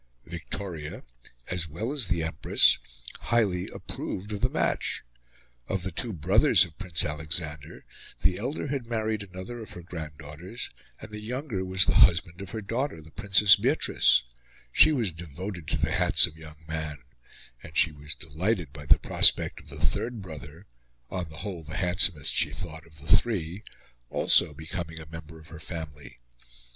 Victoria, 0.25 1.03
as 1.51 1.67
well 1.69 1.91
as 1.91 2.07
the 2.07 2.23
Empress, 2.23 2.79
highly 3.19 3.69
approved 3.69 4.31
of 4.31 4.41
the 4.41 4.49
match. 4.49 5.03
Of 5.67 5.83
the 5.83 5.91
two 5.91 6.11
brothers 6.11 6.65
of 6.65 6.75
Prince 6.79 7.05
Alexander, 7.05 7.85
the 8.23 8.39
elder 8.39 8.65
had 8.65 8.87
married 8.87 9.21
another 9.21 9.59
of 9.59 9.69
her 9.73 9.83
grand 9.83 10.17
daughters, 10.17 10.71
and 10.99 11.11
the 11.11 11.21
younger 11.21 11.63
was 11.63 11.85
the 11.85 11.93
husband 11.93 12.41
of 12.41 12.49
her 12.49 12.63
daughter, 12.63 12.99
the 12.99 13.11
Princess 13.11 13.55
Beatrice; 13.55 14.23
she 14.71 14.91
was 14.91 15.11
devoted 15.13 15.67
to 15.67 15.77
the 15.77 15.91
handsome 15.91 16.35
young 16.35 16.65
man; 16.67 17.03
and 17.61 17.77
she 17.77 17.91
was 17.91 18.15
delighted 18.15 18.73
by 18.73 18.87
the 18.87 18.97
prospect 18.97 19.59
of 19.61 19.69
the 19.69 19.85
third 19.85 20.19
brother 20.19 20.65
on 21.11 21.29
the 21.29 21.37
whole 21.37 21.61
the 21.61 21.77
handsomest, 21.77 22.33
she 22.33 22.49
thought, 22.49 22.87
of 22.87 22.97
the 23.01 23.15
three 23.17 23.63
also 24.09 24.51
becoming 24.55 24.97
a 24.99 25.05
member 25.11 25.39
of 25.39 25.49
her 25.49 25.59
family. 25.59 26.17